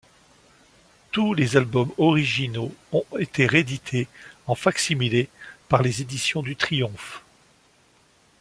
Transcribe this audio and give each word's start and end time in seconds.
Tous 1.11 1.35
les 1.35 1.57
albums 1.57 1.91
originaux 1.99 2.73
ont 2.91 3.05
été 3.19 3.45
réédités 3.45 4.07
en 4.47 4.55
fac-similé 4.55 5.29
par 5.69 5.83
les 5.83 6.01
Éditions 6.01 6.41
du 6.41 6.55
Triomphe. 6.55 7.21